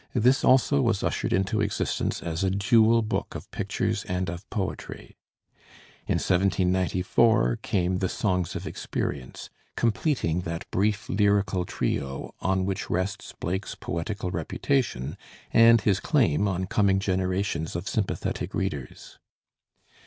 This 0.15 0.43
also 0.43 0.81
was 0.81 1.03
ushered 1.03 1.31
into 1.31 1.61
existence 1.61 2.23
as 2.23 2.43
a 2.43 2.49
dual 2.49 3.03
book 3.03 3.35
of 3.35 3.51
pictures 3.51 4.03
and 4.05 4.31
of 4.31 4.49
poetry. 4.49 5.15
In 6.07 6.15
1794 6.17 7.59
came 7.61 7.99
the 7.99 8.09
'Songs 8.09 8.55
of 8.55 8.65
Experience,' 8.65 9.51
completing 9.75 10.41
that 10.41 10.65
brief 10.71 11.07
lyrical 11.07 11.65
trio 11.65 12.33
on 12.41 12.65
which 12.65 12.89
rests 12.89 13.35
Blake's 13.39 13.75
poetical 13.75 14.31
reputation 14.31 15.17
and 15.53 15.81
his 15.81 15.99
claim 15.99 16.47
on 16.47 16.65
coming 16.65 16.97
generations 16.97 17.75
of 17.75 17.87
sympathetic 17.87 18.55
readers. 18.55 19.19